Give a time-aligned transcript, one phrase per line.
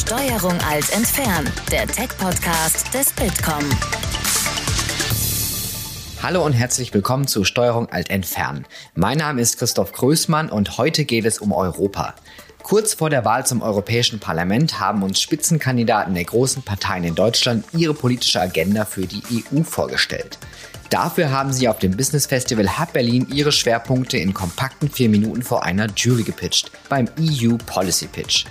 [0.00, 3.62] Steuerung Alt entfernen, der Tech-Podcast des Bitkom.
[6.22, 8.64] Hallo und herzlich willkommen zu Steuerung Alt entfernen.
[8.94, 12.14] Mein Name ist Christoph Größmann und heute geht es um Europa.
[12.62, 17.66] Kurz vor der Wahl zum Europäischen Parlament haben uns Spitzenkandidaten der großen Parteien in Deutschland
[17.74, 20.38] ihre politische Agenda für die EU vorgestellt.
[20.88, 25.42] Dafür haben sie auf dem Business Festival Hub Berlin ihre Schwerpunkte in kompakten vier Minuten
[25.42, 28.46] vor einer Jury gepitcht, beim EU Policy Pitch.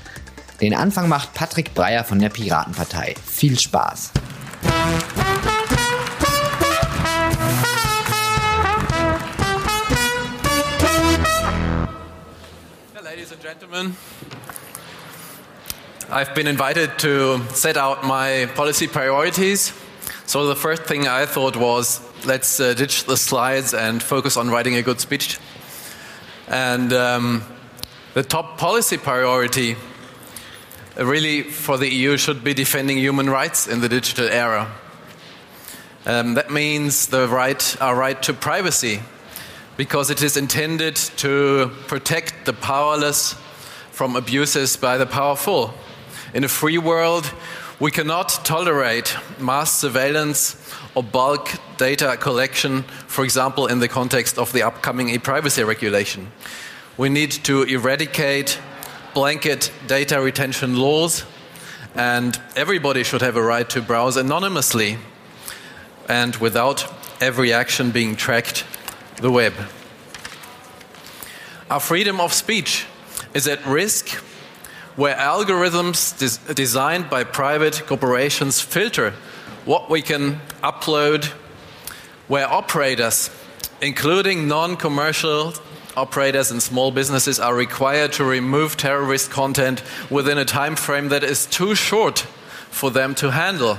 [0.62, 3.16] Den Anfang macht Patrick Breyer von der Piratenpartei.
[3.26, 4.12] Viel Spaß!
[13.02, 13.96] Ladies and gentlemen,
[16.12, 19.72] I've been invited to set out my policy priorities.
[20.26, 24.50] So the first thing I thought was let's uh, ditch the slides and focus on
[24.50, 25.40] writing a good speech.
[26.50, 27.44] And um,
[28.14, 29.78] the top policy priority
[31.06, 34.70] really for the EU should be defending human rights in the digital era.
[36.06, 39.02] Um, that means the right, our right to privacy,
[39.78, 43.36] because it is intended to protect the powerless
[43.92, 45.74] from abuses by the powerful.
[46.34, 47.32] In a free world,
[47.80, 50.58] we cannot tolerate mass surveillance
[50.96, 56.32] or bulk data collection, for example, in the context of the upcoming e privacy regulation.
[56.98, 58.60] We need to eradicate
[59.20, 61.26] blanket data retention laws,
[61.94, 64.98] and everybody should have a right to browse anonymously
[66.08, 66.88] and without
[67.20, 68.64] every action being tracked
[69.18, 69.52] the web.
[71.70, 72.86] Our freedom of speech
[73.34, 74.08] is at risk
[74.96, 79.12] where algorithms des designed by private corporations filter
[79.66, 81.26] what we can upload,
[82.30, 83.30] where operators,
[83.82, 85.54] including non commercial
[85.96, 91.24] operators and small businesses are required to remove terrorist content within a time frame that
[91.24, 92.20] is too short
[92.70, 93.78] for them to handle.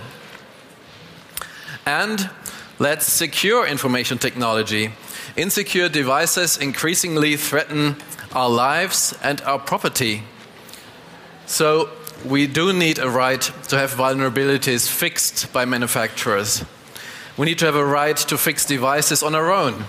[1.87, 2.31] And
[2.79, 4.93] let's secure information technology.
[5.37, 7.97] Insecure devices increasingly threaten
[8.33, 10.23] our lives and our property.
[11.47, 11.91] So,
[12.25, 16.65] we do need a right to have vulnerabilities fixed by manufacturers.
[17.39, 19.87] We need to have a right to fix devices on our own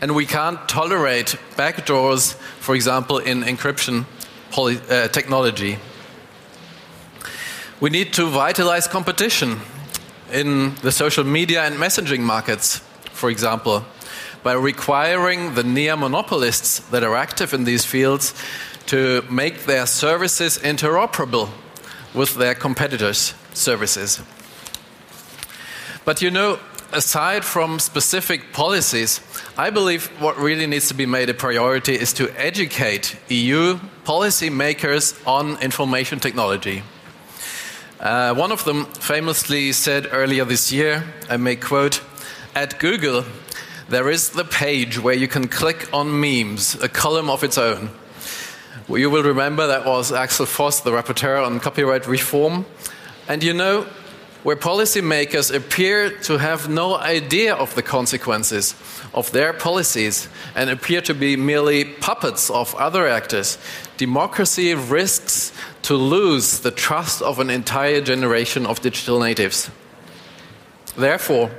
[0.00, 4.06] and we can't tolerate backdoors, for example, in encryption
[4.56, 5.78] uh, technology.
[7.80, 9.60] We need to vitalize competition
[10.32, 12.78] in the social media and messaging markets,
[13.12, 13.84] for example,
[14.42, 18.34] by requiring the near monopolists that are active in these fields
[18.86, 21.48] to make their services interoperable
[22.14, 24.20] with their competitors' services.
[26.04, 26.58] But you know,
[26.92, 29.20] aside from specific policies,
[29.60, 35.14] I believe what really needs to be made a priority is to educate EU policymakers
[35.26, 36.82] on information technology.
[38.00, 42.00] Uh, one of them famously said earlier this year, I may quote,
[42.54, 43.26] at Google,
[43.90, 47.90] there is the page where you can click on memes, a column of its own.
[48.88, 52.64] You will remember that was Axel Voss, the rapporteur on copyright reform.
[53.28, 53.86] And you know,
[54.42, 58.74] where policymakers appear to have no idea of the consequences
[59.12, 63.58] of their policies and appear to be merely puppets of other actors,
[63.96, 65.52] democracy risks
[65.82, 69.70] to lose the trust of an entire generation of digital natives.
[70.96, 71.50] Therefore,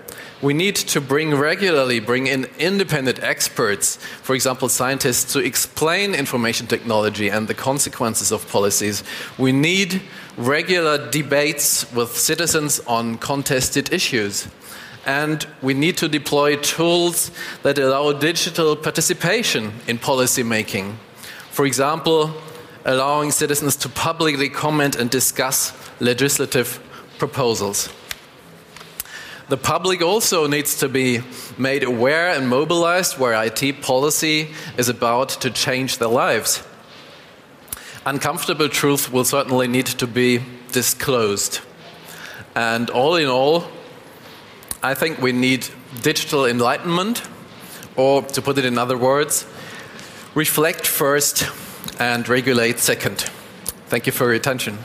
[0.41, 6.65] we need to bring regularly bring in independent experts, for example, scientists, to explain information
[6.65, 9.03] technology and the consequences of policies.
[9.37, 10.01] We need
[10.41, 14.47] regular debates with citizens on contested issues.
[15.05, 17.31] And we need to deploy tools
[17.63, 20.97] that allow digital participation in policy making.
[21.51, 22.33] For example,
[22.85, 26.79] allowing citizens to publicly comment and discuss legislative
[27.17, 27.89] proposals.
[29.49, 31.21] The public also needs to be
[31.57, 36.63] made aware and mobilized where IT policy is about to change their lives
[38.05, 41.59] uncomfortable truth will certainly need to be disclosed.
[42.55, 43.65] And all in all,
[44.83, 45.67] I think we need
[46.01, 47.21] digital enlightenment,
[47.95, 49.45] or to put it in other words,
[50.33, 51.45] reflect first
[51.99, 53.19] and regulate second.
[53.87, 54.77] Thank you for your attention.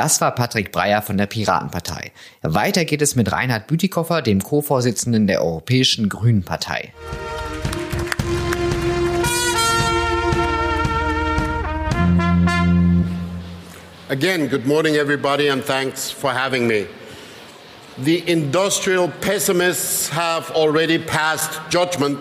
[0.00, 2.12] Das war Patrick Breyer von der Piratenpartei.
[2.40, 6.94] Weiter geht es mit Reinhard Bütikofer, dem Co-Vorsitzenden der Europäischen Grünen Partei.
[14.08, 16.86] Again, good morning, everybody, and thanks for having me.
[18.02, 22.18] The industrial pessimists have already passed judgment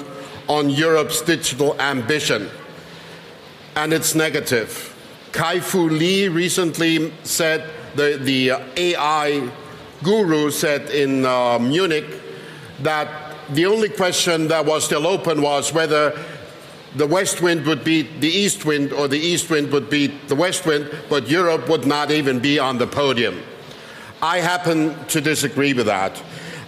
[0.50, 2.50] on Europe's digital ambition.
[3.78, 4.99] And it's negative.
[5.32, 9.52] Kai Fu Lee recently said, the, the AI
[10.04, 12.06] guru said in uh, Munich,
[12.82, 16.18] that the only question that was still open was whether
[16.96, 20.36] the west wind would beat the east wind or the east wind would beat the
[20.36, 23.42] west wind, but Europe would not even be on the podium.
[24.22, 26.22] I happen to disagree with that.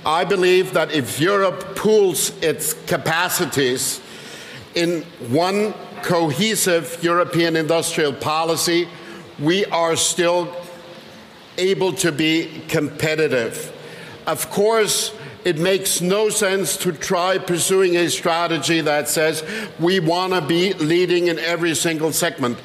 [0.05, 4.01] I believe that if Europe pools its capacities
[4.73, 8.87] in one cohesive European industrial policy,
[9.39, 10.53] we are still
[11.57, 13.71] able to be competitive.
[14.27, 15.13] Of course,
[15.43, 19.43] it makes no sense to try pursuing a strategy that says
[19.79, 22.59] we want to be leading in every single segment.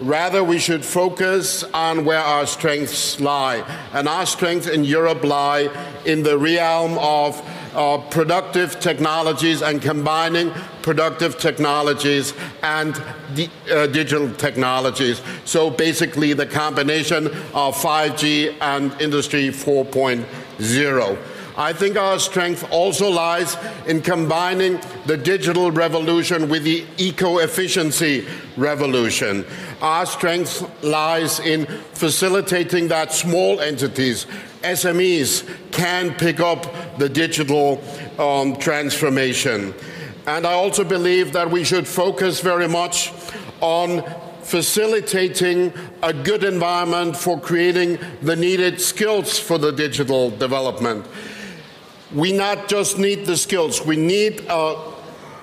[0.00, 3.64] Rather, we should focus on where our strengths lie.
[3.92, 5.70] And our strengths in Europe lie
[6.04, 7.40] in the realm of
[7.74, 10.52] uh, productive technologies and combining
[10.82, 13.02] productive technologies and
[13.34, 15.22] di uh, digital technologies.
[15.44, 21.18] So basically, the combination of 5G and Industry 4.0.
[21.56, 28.26] I think our strength also lies in combining the digital revolution with the eco efficiency
[28.56, 29.44] revolution.
[29.82, 34.26] Our strength lies in facilitating that small entities,
[34.62, 37.82] SMEs, can pick up the digital
[38.18, 39.74] um, transformation.
[40.26, 43.12] And I also believe that we should focus very much
[43.60, 44.02] on
[44.42, 45.72] facilitating
[46.02, 51.06] a good environment for creating the needed skills for the digital development
[52.14, 54.92] we not just need the skills, we need a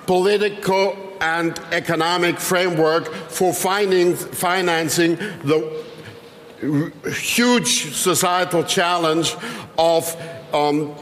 [0.05, 5.85] political and economic framework for finding, financing the
[7.11, 9.35] huge societal challenge
[9.77, 10.15] of
[10.53, 10.93] um,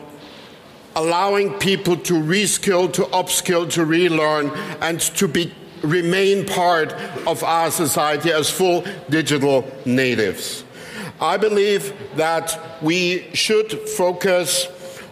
[0.95, 4.49] allowing people to reskill, to upskill, to relearn,
[4.81, 6.93] and to be, remain part
[7.25, 10.63] of our society as full digital natives.
[11.19, 14.67] I believe that we should focus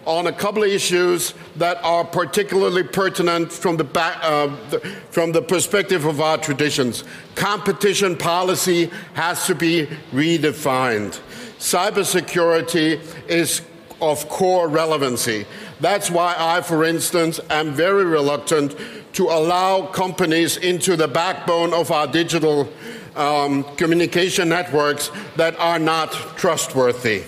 [0.06, 4.80] on a couple of issues that are particularly pertinent from the, back, uh, the,
[5.10, 7.04] from the perspective of our traditions.
[7.36, 11.20] Competition policy has to be redefined.
[11.60, 13.00] Cybersecurity
[13.30, 13.62] is
[14.02, 15.46] of core relevancy.
[15.80, 18.76] That's why I, for instance, am very reluctant
[19.14, 22.70] to allow companies into the backbone of our digital
[23.16, 27.24] um, communication networks that are not trustworthy.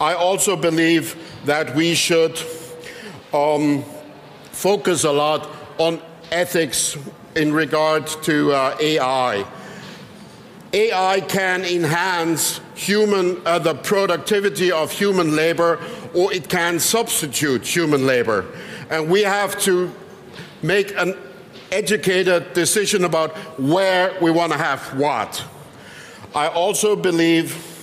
[0.00, 1.16] I also believe
[1.46, 2.38] that we should
[3.36, 3.84] um,
[4.52, 5.48] focus a lot
[5.78, 6.00] on
[6.32, 6.96] ethics
[7.34, 9.46] in regard to uh, AI.
[10.72, 15.78] AI can enhance human, uh, the productivity of human labor,
[16.14, 18.46] or it can substitute human labor.
[18.90, 19.92] And we have to
[20.62, 21.16] make an
[21.70, 25.44] educated decision about where we want to have what.
[26.34, 27.75] I also believe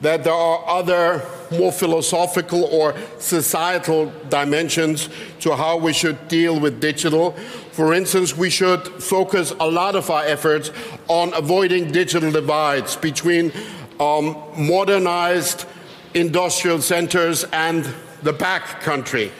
[0.00, 5.08] that there are other more philosophical or societal dimensions
[5.40, 7.32] to how we should deal with digital.
[7.72, 10.70] For instance, we should focus a lot of our efforts
[11.08, 13.52] on avoiding digital divides between
[14.00, 15.66] um, modernized
[16.14, 17.86] industrial centers and
[18.22, 19.30] the back country.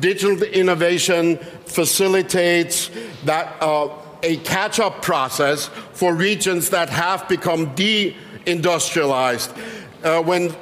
[0.00, 1.36] Digital innovation
[1.66, 2.90] facilitates
[3.24, 3.88] that uh,
[4.22, 9.52] a catch up process for regions that have become de industrialized.
[10.04, 10.54] Uh, when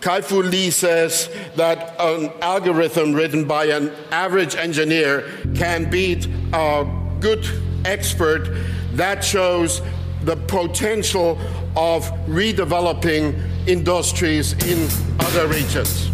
[0.00, 6.86] Kai-Fu Lee says that an algorithm written by an average engineer can beat a
[7.20, 7.46] good
[7.84, 8.48] expert.
[8.92, 9.82] That shows
[10.22, 11.38] the potential
[11.76, 14.88] of redeveloping industries in
[15.20, 16.08] other regions.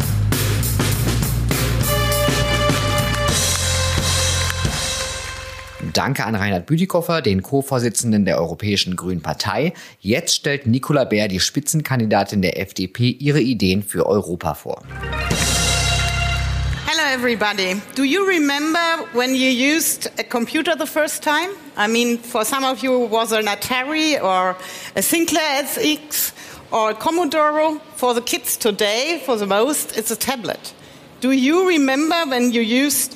[5.95, 9.73] Danke an Reinhard Bütikofer, den Co-Vorsitzenden der Europäischen Grünen Partei.
[10.01, 14.83] Jetzt stellt Nicola Bär, die Spitzenkandidatin der FDP, ihre Ideen für Europa vor.
[16.85, 17.81] Hello, everybody.
[17.95, 21.47] Do you remember when you used a computer the first time?
[21.77, 24.57] I mean, for some of you, it was an Atari or
[24.97, 26.33] a Sinclair SX
[26.71, 27.79] or a Commodore.
[27.95, 30.73] For the kids today, for the most, it's a tablet.
[31.21, 33.15] Do you remember when you used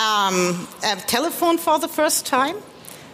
[0.00, 2.56] um, a telephone for the first time.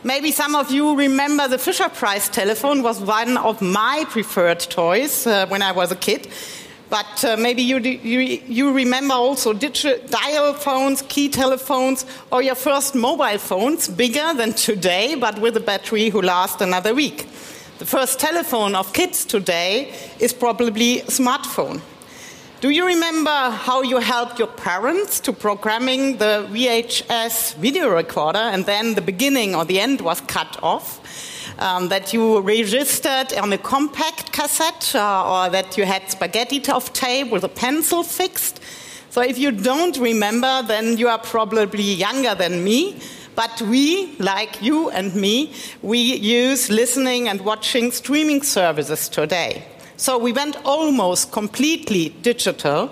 [0.04, 5.26] Maybe some of you remember the Fisher Price telephone was one of my preferred toys
[5.26, 6.28] uh, when I was a kid.
[6.88, 12.54] But uh, maybe you, you, you, remember also digital dial phones, key telephones, or your
[12.54, 17.26] first mobile phones, bigger than today, but with a battery who lasts another week.
[17.78, 21.80] The first telephone of kids today is probably smartphone.
[22.58, 28.64] Do you remember how you helped your parents to programming the VHS video recorder and
[28.64, 31.02] then the beginning or the end was cut off?
[31.58, 36.90] Um, that you registered on a compact cassette uh, or that you had spaghetti of
[36.94, 38.62] tape with a pencil fixed?
[39.10, 42.98] So if you don't remember, then you are probably younger than me.
[43.34, 49.75] But we, like you and me, we use listening and watching streaming services today.
[49.96, 52.90] So we went almost completely digital.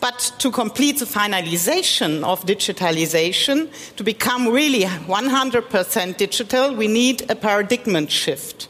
[0.00, 7.36] But to complete the finalization of digitalization, to become really 100% digital, we need a
[7.36, 8.68] paradigm shift.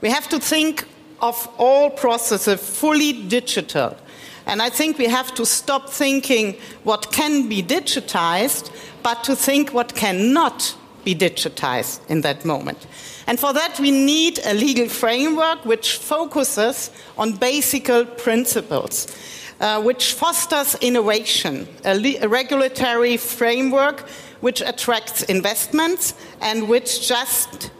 [0.00, 0.84] We have to think
[1.20, 3.96] of all processes fully digital.
[4.46, 8.70] And I think we have to stop thinking what can be digitized,
[9.04, 12.86] but to think what cannot be digitized in that moment.
[13.26, 17.86] And for that, we need a legal framework which focuses on basic
[18.18, 19.06] principles,
[19.60, 24.08] uh, which fosters innovation, a, a regulatory framework
[24.40, 27.70] which attracts investments and which just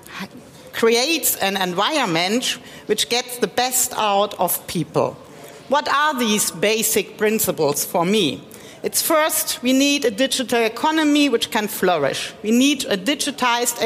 [0.72, 5.16] creates an environment which gets the best out of people.
[5.68, 8.42] What are these basic principles for me?
[8.84, 12.34] It's first, we need a digital economy which can flourish.
[12.42, 13.80] We need a digitized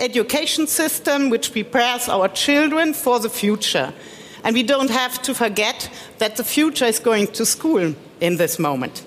[0.00, 3.94] education system which prepares our children for the future.
[4.42, 8.58] And we don't have to forget that the future is going to school in this
[8.58, 9.04] moment.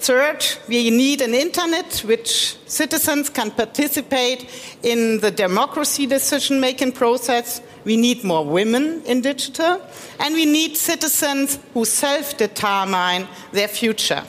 [0.00, 4.50] Third, we need an internet which citizens can participate
[4.82, 7.60] in the democracy decision making process.
[7.84, 9.80] We need more women in digital.
[10.18, 14.24] And we need citizens who self determine their future.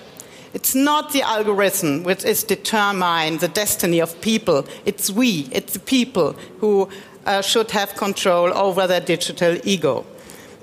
[0.53, 4.65] It's not the algorithm which is determine the destiny of people.
[4.85, 6.89] It's we, it's the people who
[7.25, 10.05] uh, should have control over their digital ego.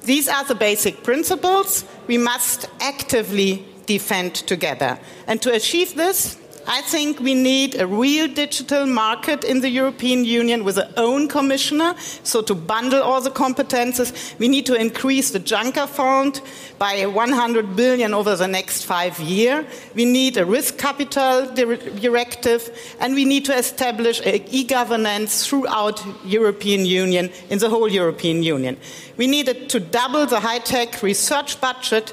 [0.02, 4.98] These are the basic principles we must actively defend together.
[5.26, 6.36] And to achieve this,
[6.70, 11.26] I think we need a real digital market in the European Union with our own
[11.26, 11.94] commissioner.
[12.24, 16.42] So to bundle all the competences, we need to increase the Juncker Fund
[16.78, 19.64] by 100 billion over the next five years.
[19.94, 22.68] We need a risk capital directive,
[23.00, 28.76] and we need to establish e-governance throughout European Union in the whole European Union.
[29.16, 32.12] We needed to double the high-tech research budget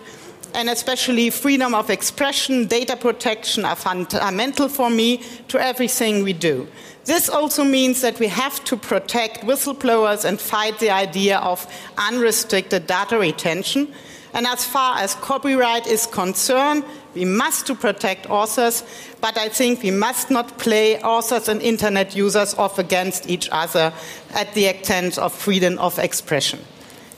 [0.55, 6.67] and especially freedom of expression, data protection are fundamental for me to everything we do.
[7.03, 12.87] This also means that we have to protect whistleblowers and fight the idea of unrestricted
[12.87, 13.93] data retention.
[14.33, 16.83] And as far as copyright is concerned,
[17.13, 18.83] we must to protect authors,
[19.21, 23.93] but I think we must not play authors and internet users off against each other
[24.33, 26.59] at the expense of freedom of expression.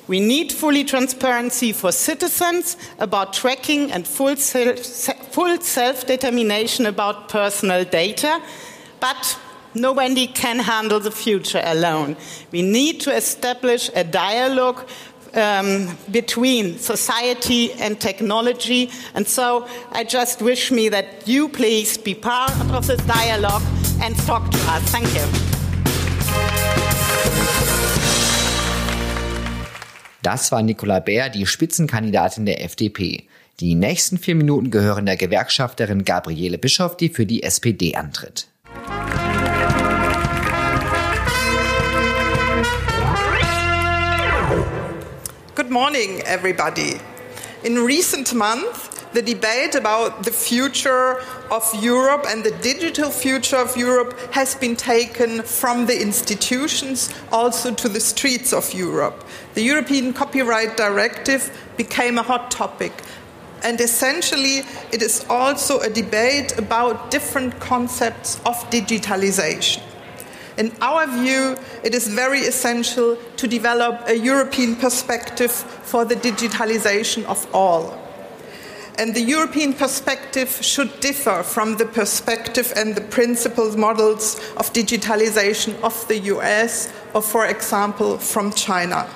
[0.07, 8.41] We need fully transparency for citizens about tracking and full self-determination about personal data,
[8.99, 9.39] but
[9.73, 12.15] nobody can handle the future alone.
[12.51, 14.87] We need to establish a dialogue
[15.33, 18.89] um, between society and technology.
[19.13, 23.63] And so I just wish me that you please be part of this dialogue
[24.01, 24.83] and talk to us.
[24.89, 25.56] Thank you.
[30.27, 33.23] Das war Nicola Bär, die Spitzenkandidatin der FDP.
[33.61, 38.49] Die nächsten vier Minuten gehören der Gewerkschafterin Gabriele Bischoff, die für die SPD antritt.
[45.55, 46.97] Good morning, everybody.
[47.63, 53.75] In recent months, the debate about the future of Europe and the digital future of
[53.77, 59.23] Europe has been taken from the institutions also to the streets of Europe.
[59.53, 62.91] The European Copyright Directive became a hot topic.
[63.63, 64.59] And essentially,
[64.91, 69.81] it is also a debate about different concepts of digitalization.
[70.57, 77.23] In our view, it is very essential to develop a European perspective for the digitalization
[77.25, 78.06] of all
[78.97, 85.79] and the European perspective should differ from the perspective and the principles models of digitalization
[85.81, 89.07] of the US or, for example, from China.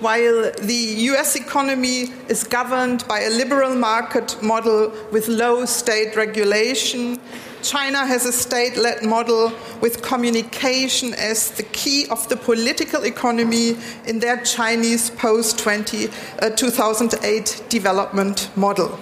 [0.00, 7.18] While the US economy is governed by a liberal market model with low state regulation,
[7.62, 13.76] China has a state led model with communication as the key of the political economy
[14.06, 18.98] in their Chinese post uh, 2008 development model.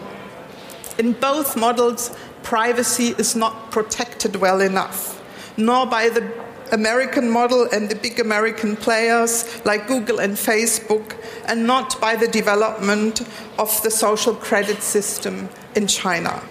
[0.98, 5.22] In both models, privacy is not protected well enough,
[5.58, 6.32] nor by the
[6.72, 11.14] American model and the big American players like Google and Facebook,
[11.46, 13.20] and not by the development
[13.58, 16.42] of the social credit system in China.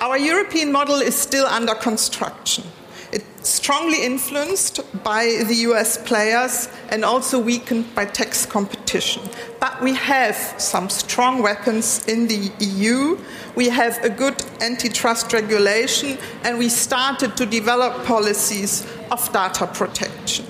[0.00, 2.62] Our European model is still under construction.
[3.10, 9.22] It's strongly influenced by the US players and also weakened by tax competition.
[9.58, 13.18] But we have some strong weapons in the EU.
[13.56, 20.46] We have a good antitrust regulation, and we started to develop policies of data protection.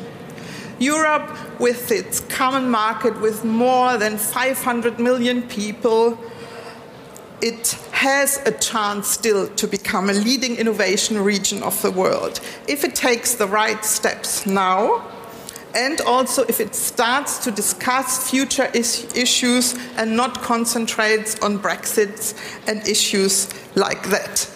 [0.79, 6.19] Europe, with its common market with more than 500 million people,
[7.41, 12.85] it has a chance still to become a leading innovation region of the world if
[12.85, 15.05] it takes the right steps now
[15.75, 22.35] and also if it starts to discuss future is issues and not concentrates on Brexit
[22.67, 24.51] and issues like that.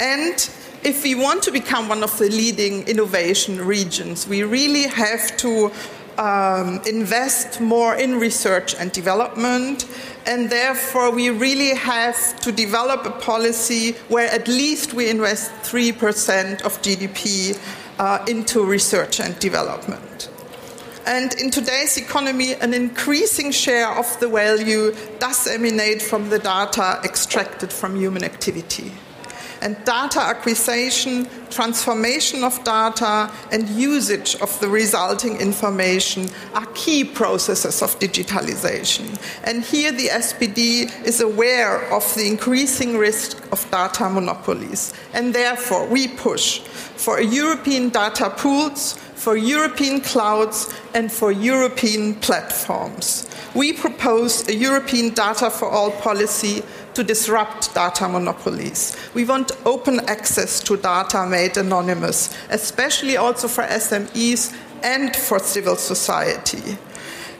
[0.00, 0.34] And
[0.82, 5.70] if we want to become one of the leading innovation regions, we really have to
[6.18, 9.88] um, invest more in research and development,
[10.26, 16.62] and therefore we really have to develop a policy where at least we invest 3%
[16.62, 17.58] of GDP
[17.98, 20.30] uh, into research and development.
[21.06, 27.00] And in today's economy, an increasing share of the value does emanate from the data
[27.04, 28.90] extracted from human activity
[29.64, 37.80] and data acquisition, transformation of data, and usage of the resulting information are key processes
[37.80, 39.18] of digitalization.
[39.42, 44.92] And here the SPD is aware of the increasing risk of data monopolies.
[45.14, 53.26] And therefore, we push for European data pools, for European clouds, and for European platforms.
[53.54, 56.62] We propose a European data for all policy
[56.94, 58.96] to disrupt data monopolies.
[59.14, 65.76] We want open access to data made anonymous, especially also for SMEs and for civil
[65.76, 66.78] society.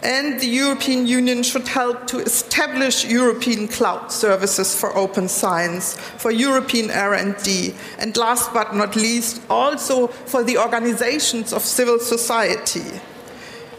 [0.03, 6.31] And the European Union should help to establish European cloud services for open science, for
[6.31, 13.01] European R&D, and last but not least, also for the organizations of civil society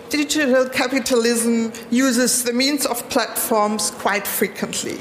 [0.10, 4.98] digital capitalism uses the means of platforms quite frequently.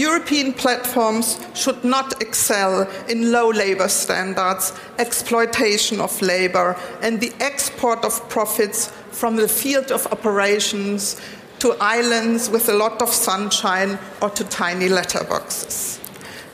[0.00, 8.02] European platforms should not excel in low labor standards, exploitation of labor, and the export
[8.02, 11.20] of profits from the field of operations
[11.58, 15.98] to islands with a lot of sunshine or to tiny letterboxes.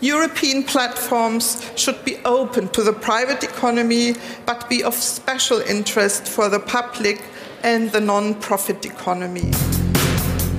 [0.00, 6.48] European platforms should be open to the private economy but be of special interest for
[6.48, 7.22] the public
[7.62, 9.52] and the non profit economy.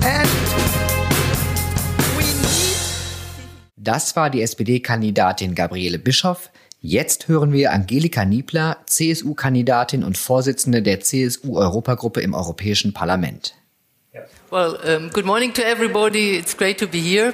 [0.02, 0.87] And
[3.88, 6.50] Das war die SPD-Kandidatin Gabriele Bischoff.
[6.82, 13.54] Jetzt hören wir Angelika Niebler, CSU-Kandidatin und Vorsitzende der CSU-Europagruppe im Europäischen Parlament.
[14.50, 16.36] Well, um, good morning to everybody.
[16.36, 17.32] It's great to be here.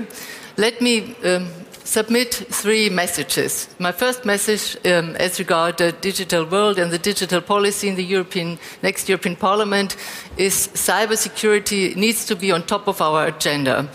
[0.56, 1.48] Let me um,
[1.84, 3.68] submit three messages.
[3.78, 8.04] My first message, um, as regard the digital world and the digital policy in the
[8.04, 9.96] European next European Parliament,
[10.36, 13.88] is cybersecurity needs to be on top of our agenda.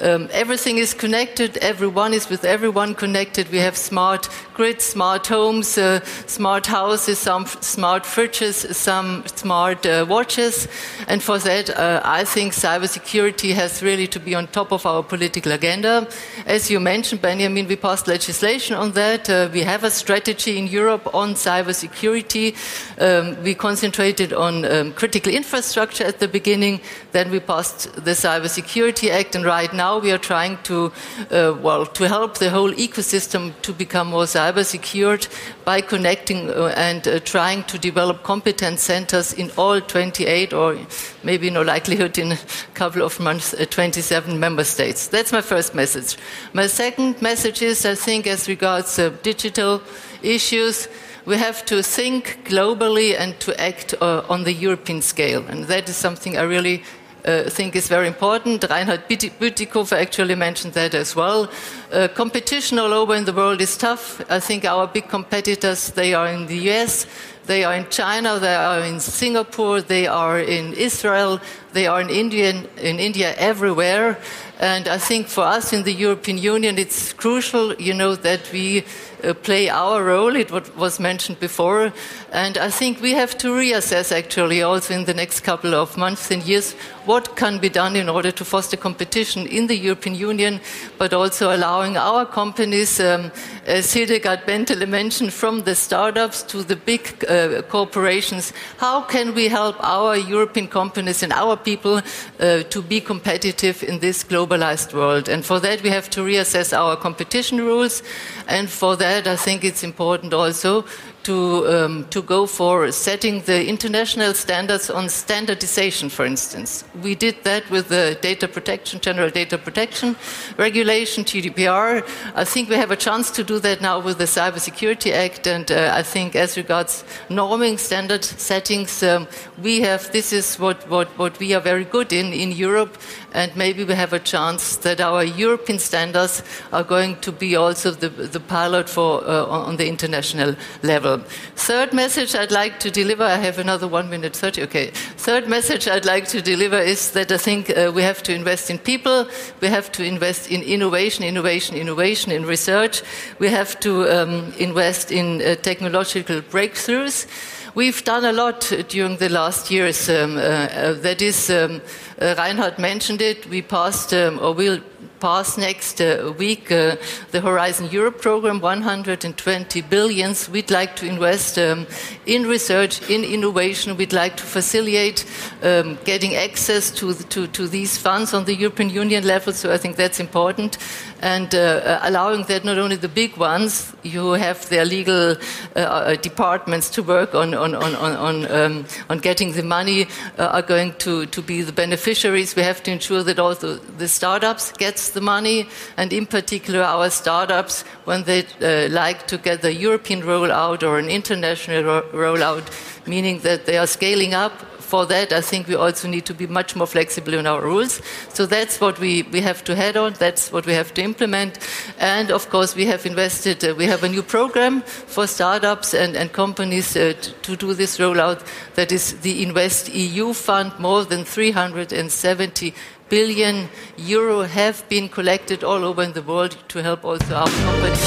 [0.00, 1.56] Um, everything is connected.
[1.58, 3.50] Everyone is with everyone connected.
[3.52, 10.06] We have smart grids, smart homes, uh, smart houses, some smart fridges, some smart uh,
[10.08, 10.68] watches,
[11.08, 15.02] and for that, uh, I think cybersecurity has really to be on top of our
[15.02, 16.08] political agenda.
[16.46, 19.28] As you mentioned, Benjamin, we passed legislation on that.
[19.28, 22.54] Uh, we have a strategy in Europe on cybersecurity.
[23.00, 26.80] Um, we concentrated on um, critical infrastructure at the beginning.
[27.10, 30.92] Then we passed the Cybersecurity Act, and right now we are trying to,
[31.32, 35.26] uh, well, to help the whole ecosystem to become more cyber secured
[35.64, 40.78] by connecting uh, and uh, trying to develop competence centers in all 28 or
[41.24, 42.38] maybe no likelihood in a
[42.74, 45.08] couple of months, uh, 27 member states.
[45.08, 46.16] That's my first message.
[46.52, 49.80] My second message is, I think, as regards uh, digital
[50.22, 50.88] issues,
[51.24, 55.42] we have to think globally and to act uh, on the European scale.
[55.48, 56.82] And that is something I really
[57.24, 58.66] uh, think is very important.
[58.68, 61.48] Reinhard Bütikofer actually mentioned that as well.
[61.90, 64.20] Uh, competition all over in the world is tough.
[64.28, 67.06] I think our big competitors, they are in the US,
[67.46, 71.40] they are in China, they are in Singapore, they are in Israel,
[71.74, 74.16] They are in India, in India everywhere.
[74.64, 78.84] And I think for us in the European Union, it's crucial, you know, that we
[79.32, 80.36] play our role.
[80.36, 81.92] It was mentioned before.
[82.32, 86.30] And I think we have to reassess actually also in the next couple of months
[86.30, 86.74] and years
[87.06, 90.60] what can be done in order to foster competition in the European Union,
[90.98, 93.30] but also allowing our companies, um,
[93.66, 98.52] as Hildegard Bentele mentioned, from the startups to the big uh, corporations.
[98.78, 102.00] How can we help our European companies and our people
[102.40, 105.28] uh, to be competitive in this globalized world?
[105.28, 108.02] And for that, we have to reassess our competition rules.
[108.48, 110.84] And for that, I think it's important also
[111.24, 116.84] to, um, to go for setting the international standards on standardization, for instance.
[117.02, 120.16] We did that with the data protection, general data protection
[120.56, 122.06] regulation, GDPR.
[122.34, 125.70] I think we have a chance to do that now with the Cybersecurity Act, and
[125.70, 129.26] uh, I think as regards norming standard settings, um,
[129.62, 132.98] we have, this is what, what, what we are very good in in Europe,
[133.32, 137.90] and maybe we have a chance that our European standards are going to be also
[137.90, 141.13] the, the pilot for, uh, on the international level.
[141.56, 144.90] Third message I'd like to deliver, I have another one minute 30, okay.
[145.16, 148.70] Third message I'd like to deliver is that I think uh, we have to invest
[148.70, 149.26] in people,
[149.60, 153.02] we have to invest in innovation, innovation, innovation, in research,
[153.38, 157.26] we have to um, invest in uh, technological breakthroughs.
[157.74, 160.08] We've done a lot during the last years.
[160.08, 161.80] Um, uh, uh that is, um,
[162.20, 163.48] uh, Reinhard mentioned it.
[163.48, 164.78] We passed, um, or will
[165.20, 166.96] pass next uh, week uh,
[167.30, 170.48] the Horizon Europe program, 120 billions.
[170.48, 171.86] We'd like to invest um,
[172.26, 173.96] in research, in innovation.
[173.96, 175.24] We'd like to facilitate
[175.62, 179.52] um, getting access to, the, to, to, these funds on the European Union level.
[179.52, 180.78] So I think that's important.
[181.20, 185.78] And uh, uh allowing that not only the big ones, you have their legal uh,
[185.78, 190.06] uh, departments to work on, on, on, on, um, on getting the money,
[190.38, 192.54] are going to, to be the beneficiaries.
[192.56, 194.72] We have to ensure that also the startups
[195.04, 199.72] gets the money, and in particular our startups, when they uh, like to get the
[199.72, 202.64] European rollout or an international ro rollout,
[203.06, 204.52] meaning that they are scaling up.
[204.84, 208.00] For that, I think we also need to be much more flexible in our rules.
[208.34, 211.58] So that's what we, we have to head on, that's what we have to implement.
[211.98, 216.16] And of course, we have invested, uh, we have a new program for startups and,
[216.16, 218.46] and companies uh, to do this rollout.
[218.74, 222.74] That is the Invest EU Fund, more than 370
[223.08, 228.00] billion euro have been collected all over in the world to help also our companies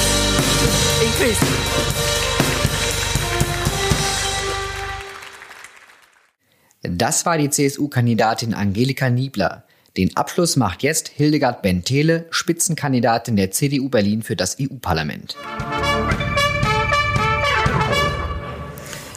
[0.60, 1.39] to increase.
[6.81, 9.63] Das war die CSU-Kandidatin Angelika Niebler.
[9.97, 15.36] Den Abschluss macht jetzt Hildegard Bentele, Spitzenkandidatin der CDU Berlin für das EU-Parlament.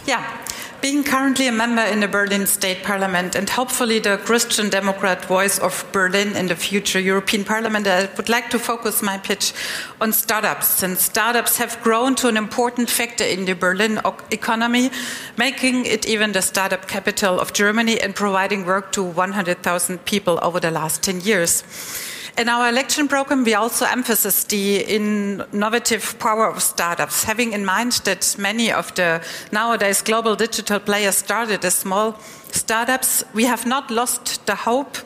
[0.06, 0.20] Ja,
[0.80, 5.58] Being currently a member in the Berlin State Parliament and hopefully the Christian Democrat voice
[5.58, 9.52] of Berlin in the future European Parliament, I would like to focus my pitch
[10.00, 14.90] on startups, since startups have grown to an important factor in the Berlin economy,
[15.36, 20.60] making it even the startup capital of Germany and providing work to 100,000 people over
[20.60, 21.62] the last 10 years.
[22.40, 28.00] In our election program, we also emphasize the innovative power of startups, having in mind
[28.05, 29.22] that many of the
[29.53, 32.18] nowadays global digital players started as small
[32.50, 33.22] startups.
[33.35, 34.96] We have not lost the hope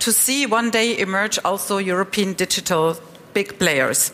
[0.00, 2.96] to see one day emerge also European digital
[3.36, 4.12] big players.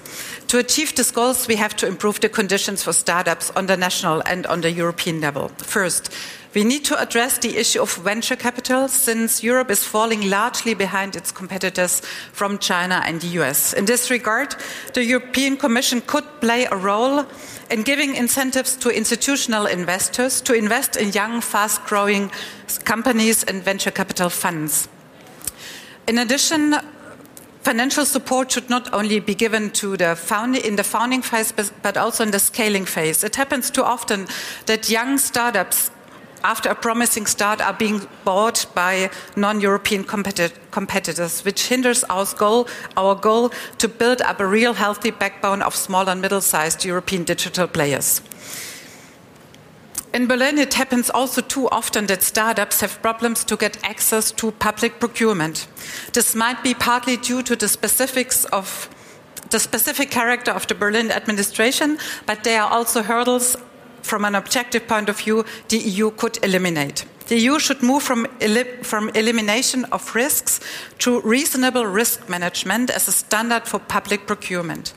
[0.49, 4.21] To achieve these goals, we have to improve the conditions for startups on the national
[4.27, 5.49] and on the European level.
[5.59, 6.11] First,
[6.55, 11.15] we need to address the issue of venture capital since Europe is falling largely behind
[11.15, 13.73] its competitors from China and the US.
[13.73, 14.57] In this regard,
[14.93, 17.25] the European Commission could play a role
[17.71, 22.31] in giving incentives to institutional investors to invest in young, fast growing
[22.85, 24.89] companies and venture capital funds.
[26.09, 26.75] In addition,
[27.63, 31.97] financial support should not only be given to the found, in the founding phase, but
[31.97, 33.25] also in the scaling phase.
[33.25, 34.27] It happens too often
[34.67, 35.91] that young startups
[36.45, 43.15] after a promising start are being bought by non-European competitors, which hinders our goal, our
[43.15, 48.23] goal to build up a real healthy backbone of small and middle-sized European digital players.
[50.15, 54.53] In Berlin, it happens also too often that startups have problems to get access to
[54.53, 55.67] public procurement.
[56.13, 58.91] This might be partly due to the specifics of
[59.49, 63.57] the specific character of the Berlin administration, but there are also hurdles
[64.03, 67.05] from an objective point of view, the EU could eliminate.
[67.29, 68.27] The EU should move from,
[68.83, 70.61] from elimination of risks
[70.99, 74.93] to reasonable risk management as a standard for public procurement.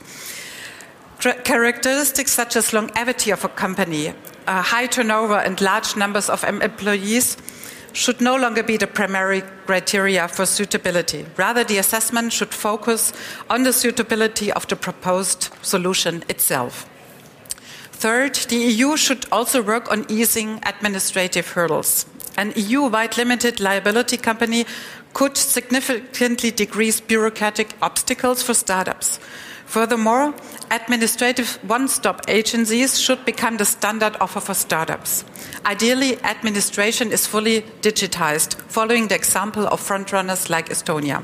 [1.19, 4.13] Characteristics such as longevity of a company,
[4.47, 7.38] Uh, high turnover, and large numbers of employees
[7.93, 11.25] should no longer be the primary criteria for suitability.
[11.38, 13.13] Rather, the assessment should focus
[13.49, 16.88] on the suitability of the proposed solution itself.
[17.91, 22.05] Third, the EU should also work on easing administrative hurdles.
[22.38, 24.65] An EU wide limited liability company
[25.13, 29.19] could significantly decrease bureaucratic obstacles for startups.
[29.65, 30.34] Furthermore,
[30.71, 35.25] administrative one stop agencies should become the standard offer for startups.
[35.65, 41.23] Ideally, administration is fully digitized, following the example of frontrunners like Estonia.